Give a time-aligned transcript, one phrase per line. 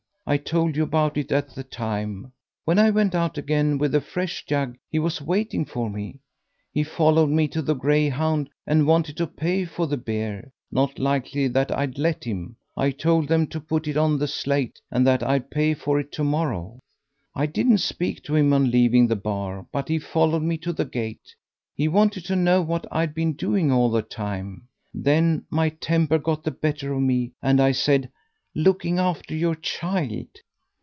[0.27, 2.31] I told you about it at the time.
[2.63, 6.21] When I went out again with a fresh jug he was waiting for me,
[6.71, 11.49] he followed me to the 'Greyhound' and wanted to pay for the beer not likely
[11.49, 15.21] that I'd let him; I told them to put it on the slate, and that
[15.21, 16.79] I'd pay for it to morrow.
[17.35, 20.85] I didn't speak to him on leaving the bar, but he followed me to the
[20.85, 21.35] gate.
[21.75, 24.67] He wanted to know what I'd been doing all the time.
[24.93, 28.09] Then my temper got the better of me, and I said,
[28.53, 30.27] 'Looking after your child.'